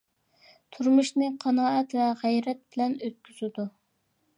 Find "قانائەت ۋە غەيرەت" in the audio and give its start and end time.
1.45-2.67